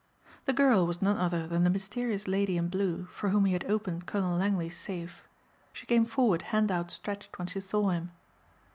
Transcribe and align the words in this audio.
The 0.45 0.53
girl 0.53 0.87
was 0.87 1.03
none 1.03 1.17
other 1.17 1.45
than 1.45 1.63
the 1.63 1.69
mysterious 1.69 2.27
lady 2.27 2.57
in 2.57 2.69
blue 2.69 3.05
for 3.13 3.29
whom 3.29 3.45
he 3.45 3.53
had 3.53 3.65
opened 3.69 4.07
Colonel 4.07 4.35
Langley's 4.39 4.75
safe. 4.75 5.21
She 5.73 5.85
came 5.85 6.05
forward 6.05 6.41
hand 6.41 6.71
outstretched 6.71 7.37
when 7.37 7.45
she 7.47 7.59
saw 7.59 7.89
him. 7.91 8.09